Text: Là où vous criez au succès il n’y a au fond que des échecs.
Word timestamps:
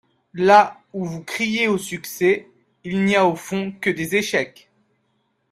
Là 0.33 0.81
où 0.93 1.05
vous 1.05 1.23
criez 1.23 1.67
au 1.67 1.77
succès 1.77 2.47
il 2.83 3.05
n’y 3.05 3.15
a 3.15 3.27
au 3.27 3.35
fond 3.35 3.71
que 3.81 3.91
des 3.91 4.15
échecs. 4.15 4.71